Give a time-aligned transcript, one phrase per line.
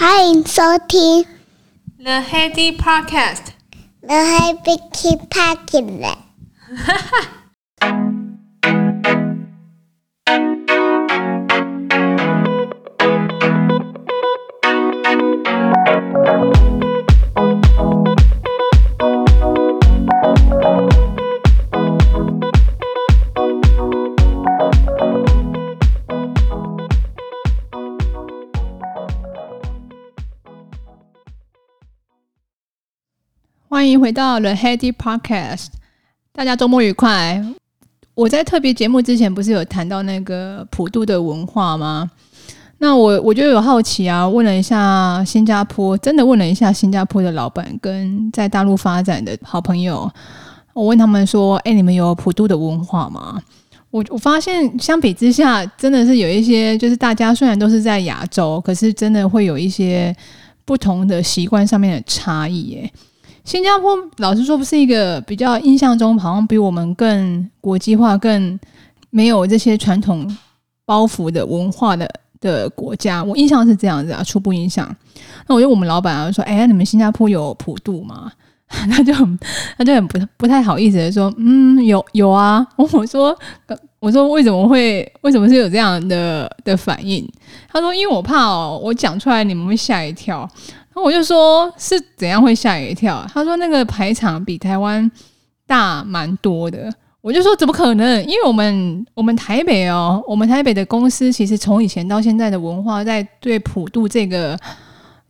[0.00, 1.24] 欢迎收听
[1.98, 4.78] The Heady Podcast。The Heady
[5.28, 6.16] Podcast。
[34.01, 35.67] 回到 The Heady Podcast，
[36.33, 37.39] 大家周末愉快。
[38.15, 42.09] 我在特别节目之前不是有谈到那个普渡的文化吗？
[42.79, 50.11] 那我我就有好奇啊，问了一下新加坡，真的问了一下新加坡的老板跟在大陆发展的好朋友，
[50.73, 53.39] 我问他们说：“哎，你们有普渡的文化吗？”
[53.91, 60.15] 我我发现相比之下，真的是有一些，就是大家虽然都是在亚洲，可是真的会有一些
[60.65, 62.91] 不同的习惯上面的差异耶。
[63.43, 68.59] 新加坡老实说，不是一个比较印象中好像比我们更国际化、更
[69.09, 70.25] 没有这些传统
[70.85, 72.07] 包袱的文化的
[72.39, 73.23] 的国家。
[73.23, 74.95] 我印象是这样子啊，初步印象。
[75.47, 78.31] 那我就我们老板啊说：“哎，你们新加坡有普渡吗？”
[78.89, 79.39] 他就很
[79.77, 83.37] 他就很不不太好意思的说：“嗯，有有啊。”我说
[83.99, 87.27] ：“我说为什么会为什么是有这样的的反应？”
[87.67, 90.49] 他说：“因为我怕哦，我讲出来你们会吓一跳。”
[90.93, 93.25] 然后我就说是怎样会吓一跳？
[93.33, 95.09] 他说那个排场比台湾
[95.65, 96.91] 大蛮多的。
[97.21, 98.19] 我就说怎么可能？
[98.25, 104.57] 因为我们我们台北哦，我们台北的公司其实从以前到现在的文化，在对普渡这个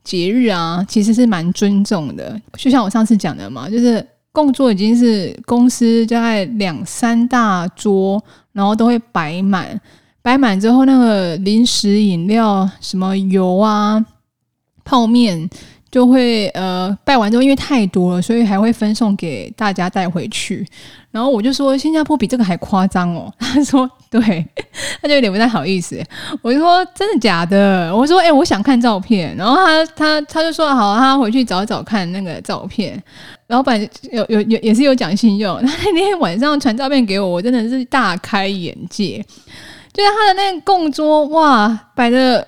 [0.02, 2.40] 节日啊，其实是蛮尊重的。
[2.58, 8.24] 就像我上次讲的嘛，就是供桌已经是公司大概两三大桌，
[8.54, 9.78] 然后都会摆满，
[10.22, 14.04] 摆满之后那个零食饮料什么油啊。
[14.92, 15.50] 泡面
[15.90, 20.68] 就会呃拜完之后，因为太多了，所以还会分送给大家带回去。
[21.12, 23.32] 然后我就说新加坡比这个还夸张哦。
[23.40, 24.46] 他说对，
[25.02, 25.98] 他就有点不太好意思。
[26.42, 27.96] 我就说真的假的？
[27.96, 29.34] 我说哎、我想看照片。
[29.38, 33.02] 然后他他他就说好，他回去找找看那个照片。
[33.48, 33.80] 老板
[34.12, 39.26] 有有有也是有讲信用， 他那天晚上传照片给我，我真的是大开眼界。
[39.94, 42.46] 就是他的那个供桌哇摆的。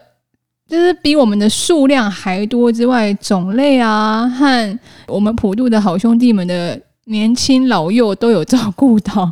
[0.73, 9.31] 就是比我们的数量还多之外，种类啊和我们普渡的好兄弟们的年轻老幼都有照顾到，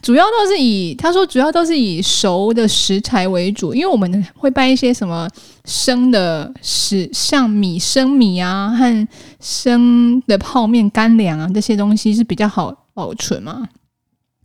[0.00, 5.28] 主要都是以他说主要都是以熟的食材为主，因为我们会摆一些什么
[5.64, 9.08] 生的食，像米生米啊和
[9.40, 13.66] 生的泡面、干粮啊这些东西是比较好保存嘛，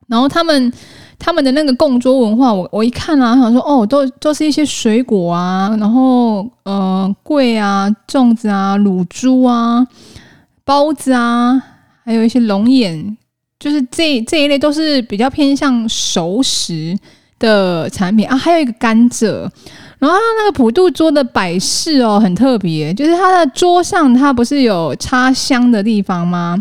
[0.07, 0.73] 然后他们。
[1.23, 9.85] 他们的那个供桌文化，我我一看啊，想说哦，都都是一些水果啊，然后呃，桂啊、粽子啊、卤猪啊、
[10.65, 11.61] 包子啊，
[12.03, 13.15] 还有一些龙眼，
[13.59, 16.97] 就是这这一类都是比较偏向熟食
[17.37, 18.35] 的产品啊。
[18.35, 19.47] 还有一个甘蔗，
[19.99, 26.57] 然后它那个普渡桌的摆饰哦，很特别，就是它的桌上它不是有插香的地方吗？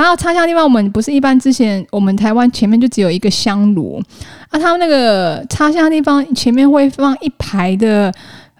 [0.00, 4.02] 然后插香的地方，我们不是一般之前我们台湾前面就只有一个香炉
[4.48, 8.10] 啊，他们那个插香的地方前面会放一排的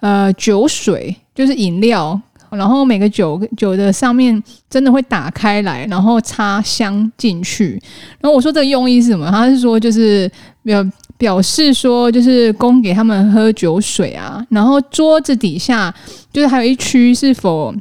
[0.00, 7.80] 呃酒水，就是饮料，然后每个酒酒的上面真的会打开来，然后插香进去。
[8.20, 9.30] 然后我说这个用意是什么？
[9.30, 10.30] 他是说就是
[10.62, 10.84] 表
[11.16, 15.94] 表示说就是供给他们喝酒水啊，然后桌子底下
[16.30, 17.74] 就是还有一区是否。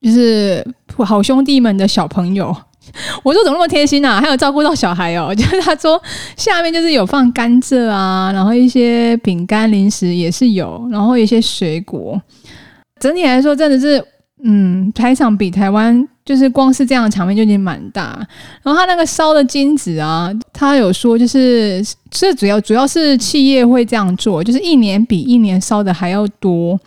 [0.00, 0.64] 就是
[0.96, 2.54] 好兄弟们的小朋友，
[3.24, 4.20] 我说怎么那么贴心啊？
[4.20, 5.34] 还有照顾到小孩哦。
[5.34, 6.00] 就是他说
[6.36, 12.20] 下面就是有放甘蔗啊，然后一些饼干零食也是有，然后一些水果。
[13.00, 14.02] 整体来说，真的是
[14.44, 18.16] 嗯，排场比台湾就是光是这样的场面就已经蛮大。
[18.62, 26.78] 然后他那个烧的金子啊，他有说就是这主要主要是企业会这样做，就是一年比一年烧的还要多。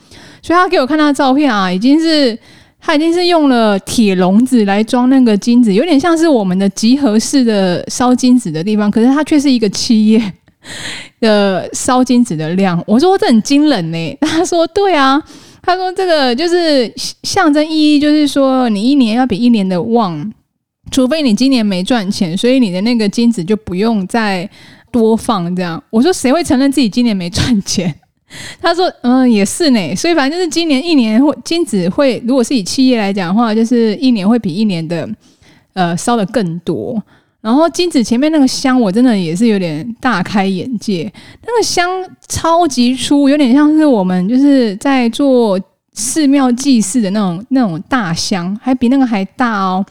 [0.41, 2.39] 所以他给我看他的照片啊，已经是。
[2.81, 10.33] 它已经是用了铁笼子来装那个金子，有点像是我们的集合式的烧金子的地方，可是它却是一个企业
[11.21, 12.83] 的烧金子的量。
[12.87, 15.21] 我说这很惊人呢， 他说对啊，
[15.61, 16.91] 他说这个就是
[17.23, 20.33] 象征意义，就是说你一年要比一年的旺，
[20.89, 24.49] 除非你今年没赚钱，所以你的那个金子就不用再
[24.91, 25.81] 多放这样。
[25.91, 27.95] 我说谁会承认自己今年没赚钱？
[28.61, 35.07] 他说：“嗯，也是呢，所以反正就是今年一年会金子会，如果是以企业来讲的话，就是一年会比一年的
[35.73, 37.01] 呃烧的更多。
[37.41, 41.11] 然后金子前面那个香，我真的也是有点大开眼界，
[41.43, 41.89] 那个香
[42.27, 45.59] 超级粗，有点像是我们就是在做
[45.93, 49.83] 寺庙祭祀的那种那种大香，还比那个还大哦。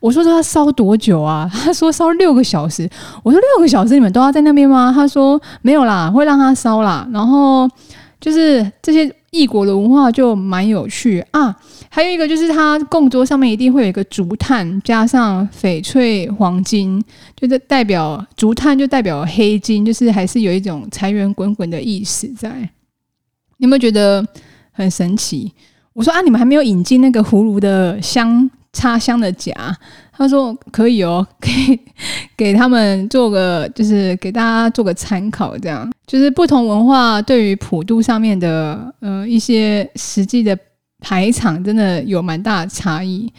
[0.00, 1.48] 我说说他烧多久啊？
[1.54, 2.88] 他说烧六个小时。
[3.22, 4.92] 我说六个小时你们都要在那边吗？
[4.92, 7.08] 他说没有啦，会让他烧啦。
[7.12, 7.68] 然后
[8.26, 11.56] 就是这些异国的文化就蛮有趣啊。
[11.88, 17.00] 还有一个就是它供桌上面一定会有一个竹炭，加上翡翠黄金，
[17.36, 22.50] 就是代表竹炭就代表黑金，就是还是有一种财源滚滚的意思在。
[23.58, 24.26] 你有没有觉得
[24.72, 25.52] 很神奇？
[25.92, 29.52] 我说啊，你们还没有引进那个葫芦的香插香的夹？
[30.12, 31.78] 他说可以哦，可 以
[32.36, 40.56] 给他们做个，就是给大家做个参考，这样就是不同文化对于普渡上面的呃一些实际的。
[40.98, 43.30] 排场真的有蛮大的差异，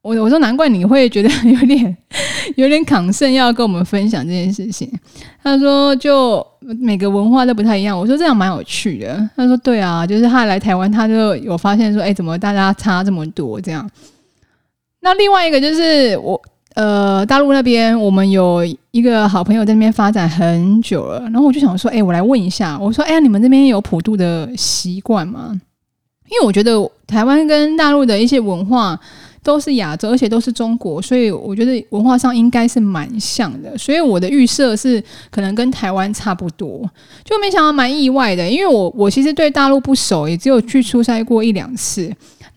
[0.00, 1.96] 我我说难怪你会觉得有点
[2.56, 4.90] 有点抗胜，要跟我们分享这件事情。
[5.42, 6.44] 他说就
[6.80, 9.28] 每个文化都不太一样，我说这样蛮有趣的。
[9.36, 13.88] 他说对啊，就是他来台湾，他就有发现说，哎，怎么大家差这么多这样？
[15.04, 16.40] 那另外一个就是我
[16.76, 25.60] 呃大陆那边，我们有一个好朋友在那边发展很久了，然后我就想说，哎，我来问一下，我说，哎呀，你们这边有普渡的习惯吗？
[26.30, 26.72] 因为我觉得
[27.06, 28.98] 台湾跟大陆的一些文化
[29.42, 33.76] 都是亚洲，而且都是中国，所以我觉得文化上应该是蛮像的。
[33.76, 35.02] 所以我的预设是
[35.32, 36.88] 可能跟台湾差不多，
[37.24, 38.48] 就没想到蛮意外的。
[38.48, 42.10] 因为我我其实对大陆不熟，也只有去出差过一两次。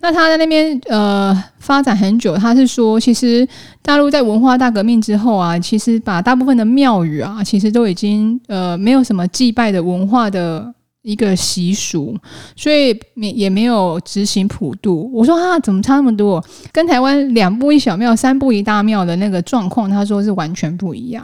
[0.06, 3.48] 那他在那边呃发展很久，他是说其实
[3.82, 10.74] 大陆在文化大革命之后啊，其实把大部分的庙宇啊，其实都已经呃没有什么祭拜的文化的。
[11.06, 12.18] 一个习俗，
[12.56, 15.08] 所以也也没有执行普渡。
[15.14, 16.44] 我说啊，怎么差那么多？
[16.72, 21.24] 跟台湾两步一小庙，三步一大庙的那个状况，他说是完全不一样。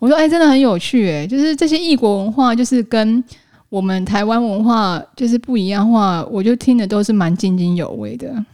[0.00, 3.22] 我说，哎，真的很有趣，哎，就是这些异国文化，就是跟
[3.70, 8.44] 我们台湾文化就是不一样话，我就听的都是蛮津津有味的。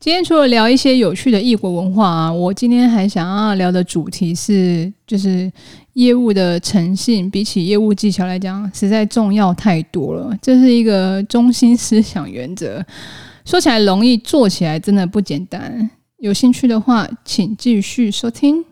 [0.00, 5.50] 今天除了聊一些有趣的异国文化啊，我今天还想要聊的主题是，就是
[5.94, 10.36] 业务的诚信，比起业务技巧来讲，实在重要太多了。
[10.42, 12.84] 这是一个中心思想原则，
[13.44, 15.88] 说起来容易，做起来真的不简单。
[16.18, 18.64] 有兴趣的话，请继续收听。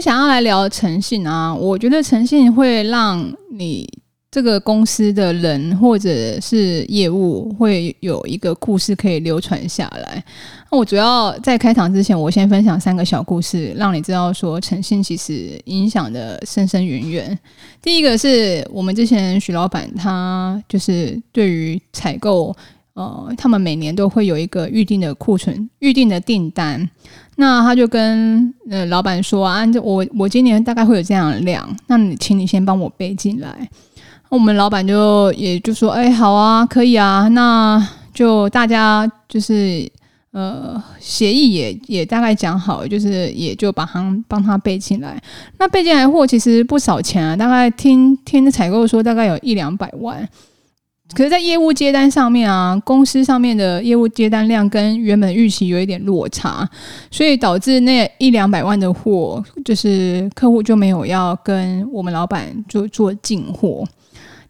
[0.00, 3.88] 想要来聊诚信啊，我觉得诚信会让你
[4.30, 10.22] 这个公司的人或者是业务会有一个故事可以流传下来。
[10.70, 17.38] 那我主要在开场之前，我先分享三个小故事，让你知道说诚信其实影响的深深远远。
[17.80, 22.54] 第一个是我们之前徐老板，他就是对于采购，
[22.96, 26.88] 呃，他们每年都会有一个预定的库存、预定的订单。
[27.36, 33.68] 那他就跟呃老板说啊，我我今年大概会有这样的量，那你请你先帮我备进来。
[34.30, 39.86] 我们老板就也就说，哎，好啊，可以啊，那就大家就是
[40.30, 45.22] 呃协议也也大概讲好，就是也就把他帮他备进来。
[45.58, 50.26] 那备进来货其实不少钱啊，大概听听采购说大概有一两百万。
[51.14, 56.68] 可是，在业务接单上面啊，公司上面的业务接单量跟原本预期有一点落差，
[57.10, 63.84] 所以导致那一两百万的货，就是客户就没有要跟我们老板做做进货。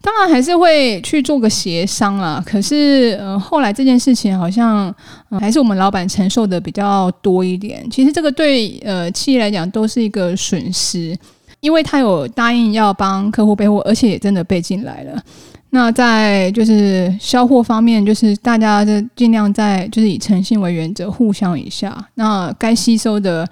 [0.02, 2.42] 当然还是会去做个协商啊。
[2.46, 4.94] 可是，呃，后来这件事情好像，
[5.40, 7.84] 还是我们老板承受的比较多一点。
[7.90, 11.16] 其实这个对呃企业来讲都是一个损失，
[11.60, 15.22] 因为他有答应要帮客户备货，而且也真的备进来了。
[15.70, 22.08] 那在就是销货方面，就是大家的尽量在就是以诚信为原则，互相一下。
[22.14, 23.46] 那该吸收的，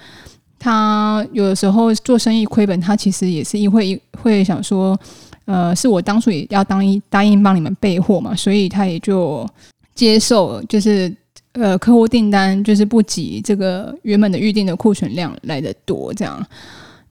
[0.58, 4.98] 他有的时候做生意亏本，他其实也是因为会想说，
[5.44, 9.46] 呃，是我当初也要当一答应帮你们备货嘛，所以他也就
[9.94, 11.14] 接受，就是
[11.52, 16.46] 呃客户订单就是不及这个原本的预定的库存量来的多这样。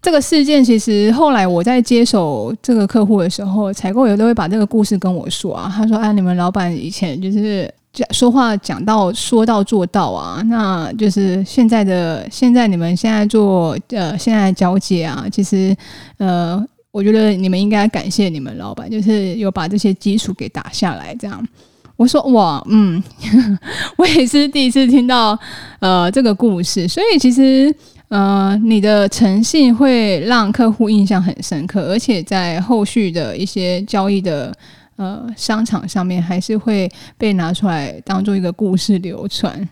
[0.03, 5.71] 这个事件其实后来我在接手这个客户的时候，采购员都会把这个故事跟我说啊。
[5.73, 15.73] 他说：“啊，你们老板以前就是讲说话讲到说到做到啊，那就是现在的现在你们现在做呃现在交接啊，其实
[16.17, 21.41] 呃，我觉得你们应该感谢你们老板，就是有把这些基础给打下来这样。”
[21.95, 23.01] 我说哇，嗯，
[23.97, 25.39] 我也是第一次听到
[25.79, 27.73] 呃这个故事，所以其实
[28.13, 34.53] 呃你的诚信会让客户印象很深刻，而且在后续的一些交易的
[34.97, 39.67] 呃商场上面，还是会被拿出来当做一个故事流传。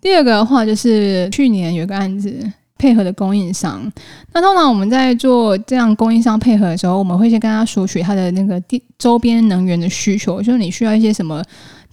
[0.00, 2.50] 第二个的话就是去年有个案子。
[2.80, 3.82] 配合的供应商，
[4.32, 11.42] 那通常我们在做这样供应商配合的时候，我们会先跟他索取他的那个电周边能源的需求，就是你需要一些什么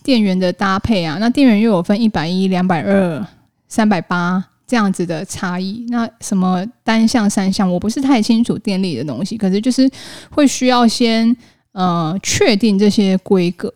[0.04, 1.18] 电源的搭配啊。
[1.20, 3.28] 那电源又有分一百一、两百二、
[3.76, 5.86] 三百八这样子的差异。
[5.90, 9.90] 那什么单向、三项，我不是太清楚电力的东西，可是就是
[10.30, 11.36] 会需要先
[11.74, 13.70] 呃确定这些规格。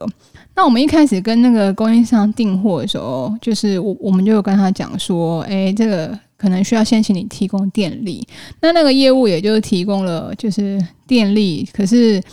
[0.55, 6.17] 那我们一开始跟那个供应商订货的时候，就是我我们就有跟他讲说，哎，这个。
[6.39, 8.25] 可能需要先请你提供电力，
[8.61, 12.23] 那那个业务也就是提供了就是电力，可是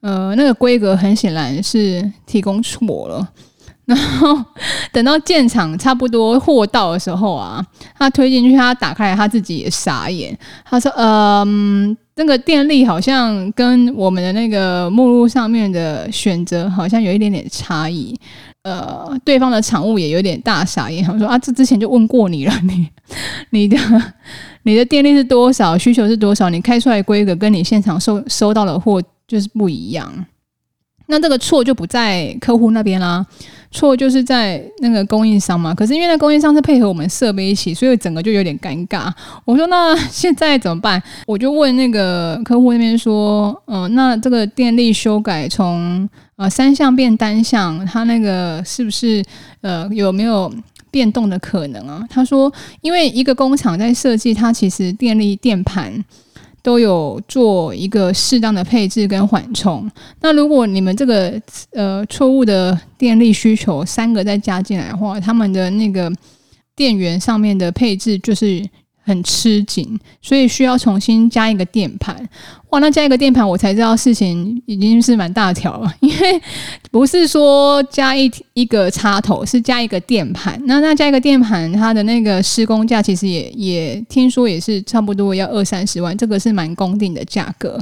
[0.00, 3.28] 呃那个规格很显然是提供错了，
[3.84, 4.36] 然后
[4.92, 7.64] 等到建厂差不多货到的时候啊，
[7.98, 11.96] 他推进去，他打开，他自己也傻眼，他说嗯。
[12.14, 18.14] 那个电力好像跟我们的那个目录上面的选择好像有一点点差异，
[18.64, 22.86] 呃，对方的厂务也有点大傻眼，他说啊，这之前就问过你了，你
[23.48, 23.78] 你的
[24.64, 30.12] 你的电力是多少，需求是多少，你开出来规格跟你现场收收到的货就是不一样。
[31.12, 33.24] 那这个错就不在客户那边啦，
[33.70, 35.74] 错就是在那个供应商嘛。
[35.74, 39.12] 可是因为那供应商是配合我们设备一起，所以整个就有点尴尬。
[39.44, 41.00] 我说那现在怎么办？
[41.26, 49.22] 我就问那个客户那边说，嗯、那这个电力修改从呃三项变单项，它那个是不是
[49.60, 50.50] 呃有没有
[50.90, 52.02] 变动的可能啊？
[52.08, 52.50] 他说，
[52.80, 56.02] 因为一个工厂在设计，它其实电力电盘。
[56.62, 59.90] 都有做一个适当的配置跟缓冲。
[60.20, 61.40] 那如果你们这个
[61.72, 66.10] 呃错误的电力需求三个再加进来的话，他们的那个
[66.76, 68.64] 电源上面的配置就是。
[69.02, 72.16] 很吃紧，所以需要重新加一个电盘。
[72.70, 75.94] 哇，那加一个电盘，我才知道事情已经是蛮大条了。
[76.00, 76.40] 因为
[76.90, 80.58] 不是说加一一个插头，是加一个电盘。
[80.66, 87.78] 那那加一个电盘，它的那个施工价其实也也听说也是差不多要二三十万，这个是蛮公定的价格。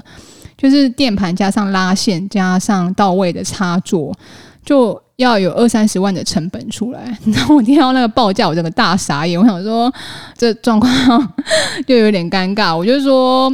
[0.57, 4.15] 就是电盘加上拉线，加上到位的插座，
[4.64, 5.00] 就。
[5.21, 9.38] 要有二三十万的成本出来， 然后我听到那个报价，我整个大傻眼。
[9.38, 9.93] 我想说，
[10.35, 10.90] 这状况
[11.87, 12.75] 就有点尴尬。
[12.75, 13.52] 我就说，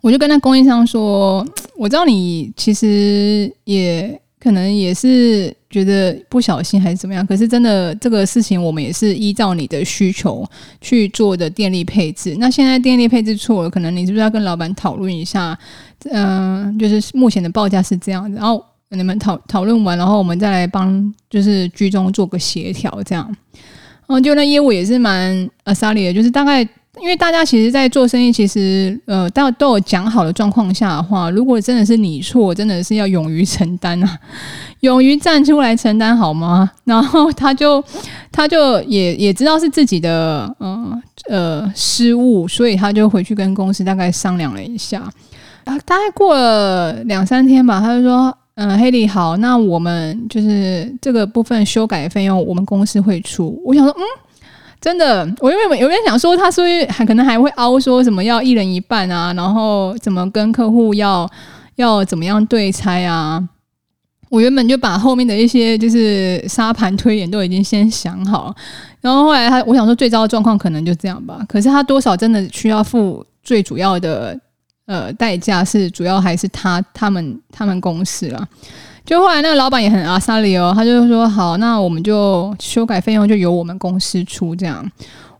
[0.00, 1.44] 我就跟那供应商说，
[1.76, 10.48] 我知道你其实也可能也是觉得不小心还是怎么样，可是真的这个事情，我们也是依照你的需求
[10.80, 12.36] 去做的电力配置。
[12.38, 15.58] 那现在电力配置错了，可能你是不是要跟老板讨论一下？
[16.08, 18.64] 嗯、就是目前的报价是这样子，然后。
[18.90, 23.36] 你们讨讨论完，然后我们再来帮就是居中做个协调，这样。
[24.06, 26.62] 嗯，就那业务也是蛮阿萨里的，就是大概
[26.98, 34.18] 因为大家其实，在做生意，其实呃，都都有讲好的状况下的话，如果真的是你错，真的是要勇于承担啊，
[34.80, 36.70] 勇于站出来承担好吗？
[36.84, 37.84] 然后他就
[38.32, 45.06] 他就也也知道是自己的嗯呃，失误，所以他就回去跟公司大概商量了一下，
[45.64, 48.34] 然后，大概过了两三天吧，他就说。
[48.60, 53.62] 嗯，黑莉好，那我们就是这个部分修改费用，我们公司会出。
[53.64, 54.02] 我想说，嗯，
[54.80, 61.30] 真的，我原本有点想说，他是不是还可能还会凹说什么要一人一半啊，然后怎么跟客户要
[61.76, 63.48] 要怎么样对拆啊？
[64.28, 68.52] 我原本就把后面的一些就是沙盘推演都已经先想好，
[69.00, 74.36] 然后后来他我想说最糟的状况可能就这样吧，可是他多少真的需要付最主要的。
[74.88, 78.48] 呃，代价是主要还是他他们他们公司了。
[79.04, 84.90] 就后来那个老板也很阿萨里哦，他就说好，那我们就修改费用就由我们公司出这样。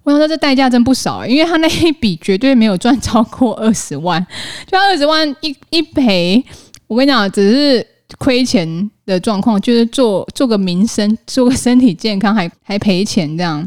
[0.02, 4.24] 我想说这代价真不少，因为他那一笔绝对没有赚超过 二十万，
[4.66, 6.44] 就二十万一一赔，
[6.86, 7.86] 我跟你讲，只是
[8.18, 13.66] 亏钱的状况，就是做做个民生，做个身体健康还还赔钱这样。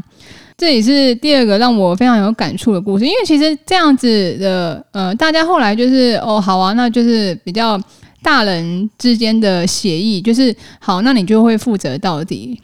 [0.62, 7.76] 这也是第二个让我非常有感触的故事，因为其实这样子的，呃，大家后来就是哦，好啊，那就是比较
[8.22, 12.60] 大人之间的协议，就是好，那你就会负责到底。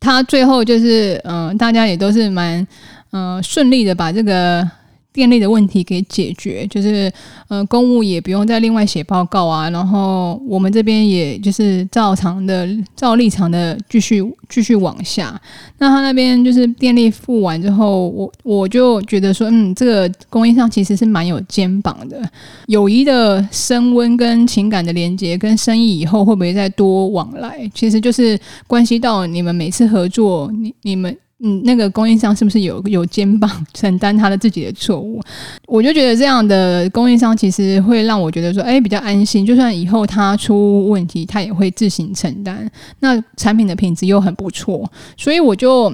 [0.00, 2.66] 他最后就是，嗯、大家也都是蛮，
[3.10, 4.66] 嗯、顺利的把这个
[5.12, 7.12] 电力的问题给解决，就是
[7.48, 15.38] 呃，公务也不用再另外写报告啊，然后我们这边也就是照常的、照例常的继续继续往下。
[15.78, 22.22] 那他那边就是电力付完之后，我我就觉得说，嗯，这个供应商其实是蛮有肩膀的，
[22.68, 31.16] 友谊的升温跟情感的连接，跟生意以后会不会再多往来，其实就是关系到你们每次合作，你你们。
[31.44, 35.20] 嗯，那个供应商是不是有有肩膀承担他的自己的错误？
[35.66, 39.44] 我就觉得这样的供应商其实会让我觉得说，哎，比较安心。
[39.44, 42.70] 就算以后他出问题，他也会自行承担。
[43.00, 45.92] 那产品的品质又很不错，所以我就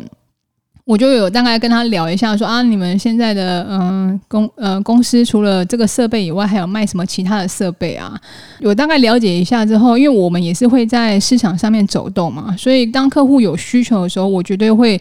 [0.85, 8.15] 我就有大概跟他聊一下说，啊，你们现在的嗯公呃公司除了这个设备以外，还有卖什么其他的设备啊？
[8.61, 15.01] 我大概了解一下之后，因为我们也是会在市场上面走动嘛，所以当客户有需求的时候，我绝对会。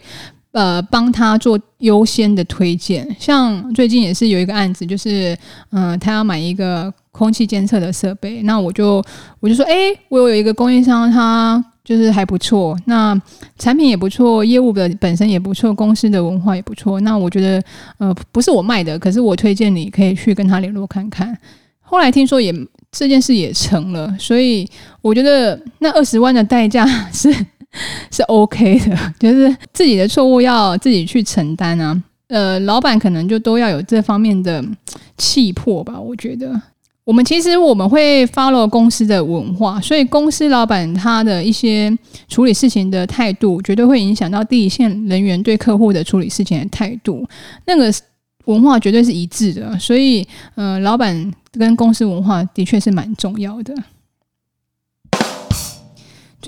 [0.58, 3.06] 呃，帮他做优先的推荐。
[3.16, 5.38] 像最近也是有一个案子，就是
[5.70, 9.00] 嗯、他要买一个空气监测的设备，那我就
[9.38, 9.72] 我就说，哎，
[10.08, 13.16] 我有一个供应商，他就是还不错，那
[13.56, 16.98] 产品也不错，业务的本身也不错，公司的文化也不错。
[17.02, 17.62] 那我觉得，
[17.98, 21.38] 呃，不是我卖的，可是我推荐你可以去跟他联络看看。
[21.80, 22.52] 后来听说也
[22.90, 24.68] 这件事也成了，所以
[25.02, 26.84] 我觉得那二十万的代价
[27.14, 27.32] 是。
[28.10, 32.02] 是 OK 的， 就是自己的错误要自己去承担啊。
[32.28, 34.62] 呃，老板可能就都要有这方面的
[35.16, 35.98] 气魄吧。
[35.98, 36.60] 我觉得，
[37.04, 41.90] 我们其实我们会 follow 公司的文化，所以公司老板他的一些
[42.28, 47.26] 处理事情的态度，绝对会影响到第一线人员对客户的处理事情的态度。
[47.64, 47.90] 那个
[48.44, 53.74] 文化绝对是一致的，所以，呃，老板跟公司文化的确是蛮重要的。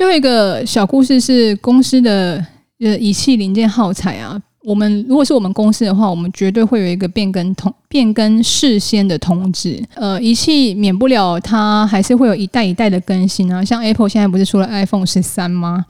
[0.00, 2.42] 最后一个小故事是公司的
[2.78, 9.78] 呃仪器零件耗材啊，我们如果是我们公司的话，我们绝对会有一个变更通变更事先的通知。
[9.96, 15.84] 呃，仪器免不了它还是会有一代一代的更新啊，像 Apple 现在不是出了 iPhone 十三吗？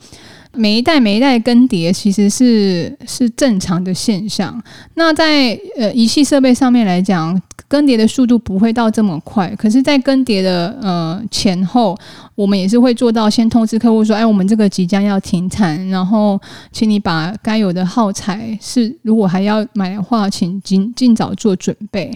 [0.53, 4.61] 每一代每一代更迭其实是是正常的现象。
[4.95, 9.53] 那在呃仪器设备上面来讲，更迭的速度不会到这么快。
[9.57, 11.97] 可是，在更迭的呃前后，
[12.35, 16.39] 我们也是会做到先通知客户说：“哎，我们这个即将要停产，然后
[16.71, 22.11] 请你把该有的耗材是如果还要买的话，请尽尽早做准备。”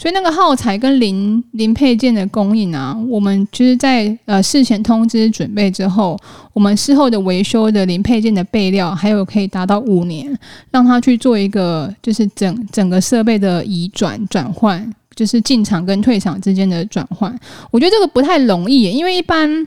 [0.00, 6.16] 所以那个耗材跟零零配件的供应啊，我们就是在呃事前通知准备之后，
[6.52, 10.32] 我们事后的维修的零配件的备料，还有可以达到五年，
[10.70, 17.36] 让他去做一个就是整整个设备的移转转换，就是进厂跟退厂之间的转换。
[17.72, 19.66] 我觉得这个不太容易，因为一般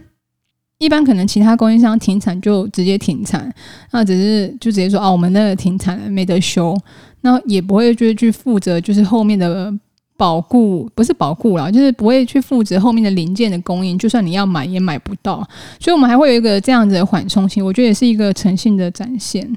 [0.77, 3.53] 一般可能其他供应商停产就直接停产，
[3.91, 6.73] 那只是就直接说啊，我们那个停产了没得修，
[7.19, 9.73] 那也不会就是去负责就是后面的。
[10.21, 15.37] 保固不是保固啦，就是不会去负责后面的零件的供应，就算你要买也买不到，
[15.79, 19.51] 所以我们还会有一个这样子的缓冲期，我觉得也是一个诚信的展现。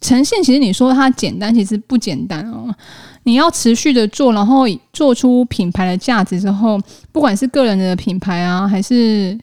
[0.00, 2.72] 诚信其实你说它简单，其实不简单哦。
[3.24, 6.78] 你要持续的做，然后做出品牌的价值之后，
[7.10, 9.36] 不管是个人的品牌啊，还是。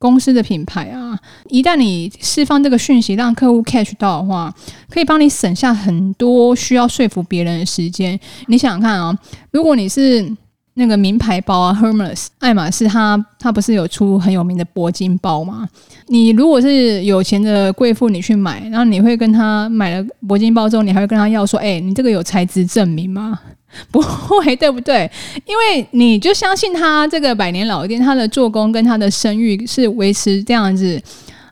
[0.00, 1.16] 公司的品牌啊，
[1.50, 4.52] 一旦你释放这个讯息，让客户 catch 到的话，
[4.88, 8.18] 可以帮你省下很多需要说服别人的时间。
[8.46, 9.16] 你想想看啊，
[9.50, 10.26] 如果你是
[10.72, 15.68] 那个名牌包啊，Hermes、爱马仕，它它不是有出很有名的铂金包吗？
[16.06, 23.38] 你如果是有钱的贵妇，你去买，然后你会跟他买了铂金包之后，你还会跟他要说：“哎，你这个有材质证明吗？”
[23.90, 25.10] 不会，对不对？
[25.46, 31.00] 因为你就相信他这个百年老店，他的做工跟他的声誉是维持这样子，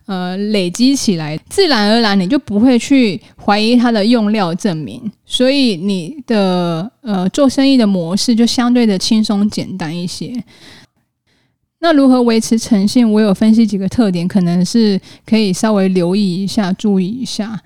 [0.06, 10.32] 呃，累积起来，自然而然你就不会去怀疑他的用料证明，所以你的呃做生意的模式就相对的轻松简单一些。
[11.80, 13.08] 那如何维持诚信？
[13.08, 17.56] 我有分析几个特点，可能是可以稍微留意一下、注意一下。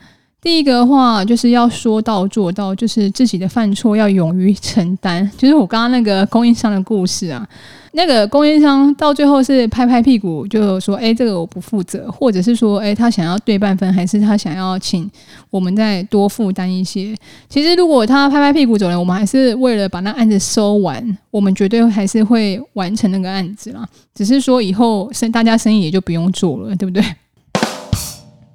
[0.42, 5.30] 第一个的话就是要说到做到，就是自己的犯错要勇于承担。
[5.38, 7.48] 就是我刚刚那个供应商的故事啊，
[7.92, 15.08] 那个供应商到最后是拍拍屁股就说：“哎，这个我不负责。”或者是说：“哎，他想要对半分，还是他想要请
[15.48, 17.14] 我们再多负担一些？”
[17.48, 23.88] 其实如果他拍拍屁股走了，我们还是为了把那案子收完，我们绝对还是会完成那个案子啦。
[24.12, 27.04] 只是说以后生大家生意也就不用做了，对不对？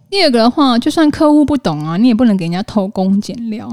[0.09, 3.71] 第二个的话，就算客户不懂啊，你也不能给人家偷工减料。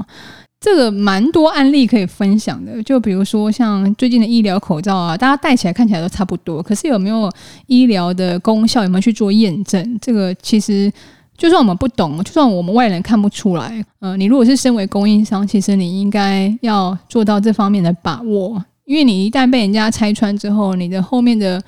[0.59, 7.31] 这个蛮多案例可以分享的，就比如说像最近的医疗口罩啊，大家戴起来看起来都差不多，可是有没有
[7.67, 9.99] 医疗的功效，有没有去做验证？
[10.01, 10.91] 这个其实
[11.37, 21.61] 就算我们不懂，就算我们外人看不出来，呃，你如果是身为供应商，其实你应该要做到这方面的把握，因为你一旦被人家拆穿之后，你的后面的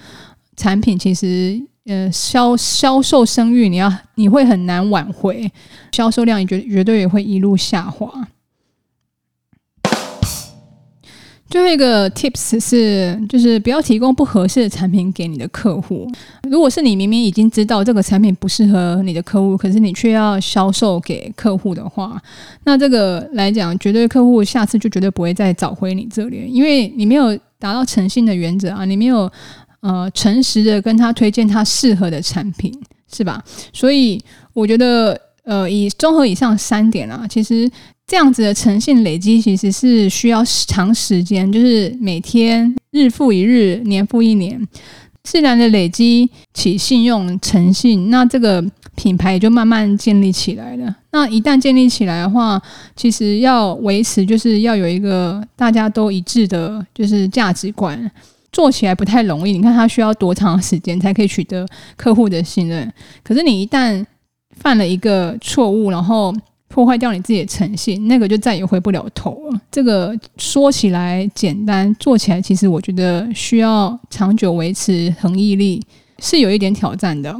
[0.56, 5.50] 产品其实，呃，销销售声誉，你要你会很难挽回，
[5.93, 8.28] 销售量也绝绝对也会一路下滑。
[11.50, 16.06] 最后一个 tips 是，就是不要提供不合适的产品给你的客户。
[16.50, 22.21] 如果是你明明已经知道这个产品不适合你的客户，可是你却要销售给客户的话，
[22.65, 29.32] 那这个来讲，绝对客户下次就绝对不会再找回你这里，因为你没有达到诚信的原则啊，你没有
[29.88, 32.71] 呃诚实的跟他推荐他适合的产品，
[33.12, 33.41] 是吧？
[33.71, 34.21] 所以
[34.54, 37.69] 我觉得，呃，以综合以上三点啊，其实。
[38.10, 44.65] 这样子的诚信累积其实是需要长时间，就是每天日复一日、年复一年，
[45.23, 48.63] 自然的累积起信用诚信，那这个
[48.95, 50.95] 品牌也就慢慢建立起来了。
[51.12, 52.62] 那一旦建立起来的话，
[52.95, 58.10] 其实要维持就是要有一个大家都一致的，就是价值观，
[58.58, 59.52] 做起来不太容易。
[59.52, 61.63] 你看它需要多长时间才可以取得
[61.96, 62.91] 客户的信任？
[63.24, 64.04] 可是你一旦
[64.56, 66.36] 犯了一个错误，然后
[66.67, 69.62] 破坏掉你自己的诚信，那个就再也回不了头了。
[69.70, 75.80] 这个说起来简单，做起来其实我觉得需要长久维持恒毅力，
[76.17, 77.39] 是有一点挑战的。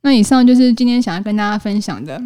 [0.00, 2.18] 那以上就是今天想要跟大家分享的。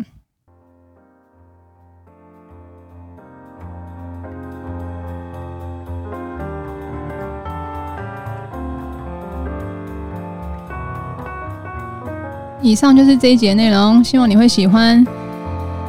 [12.61, 15.05] 以上就是这一节内容，希望你会喜欢。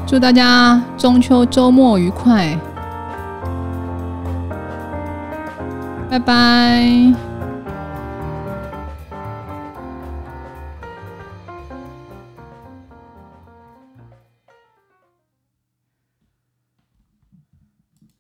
[0.06, 2.58] 祝大家中秋周末愉快，
[6.10, 7.29] 拜拜。